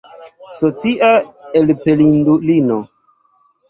[0.59, 1.11] Socia
[1.59, 2.79] elpelindulino!